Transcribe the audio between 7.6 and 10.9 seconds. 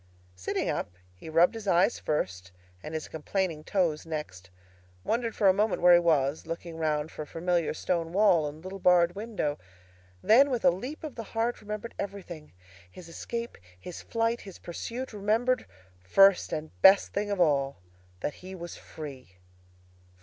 stone wall and little barred window; then, with a